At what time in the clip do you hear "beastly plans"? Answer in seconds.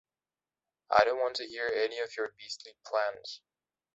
2.35-3.39